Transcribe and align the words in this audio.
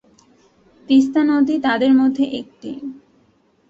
তিস্তা 0.87 1.21
নদীর 1.23 1.59
তাদের 1.61 1.91
মধ্যে 1.93 2.23
একটি। 2.39 2.71